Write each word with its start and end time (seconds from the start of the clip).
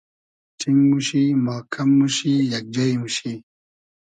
ݖینگ 0.59 0.81
موشی, 0.89 1.23
ماکئم 1.45 1.89
موشی, 1.99 2.33
یئگ 2.51 2.65
جݷ 2.73 2.91
موشی 3.01 3.33